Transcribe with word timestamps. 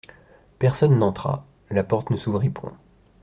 Personne 0.57 0.97
n'entra; 0.97 1.45
la 1.69 1.83
porte 1.83 2.09
ne 2.09 2.17
s'ouvrit 2.17 2.49
point. 2.49 2.73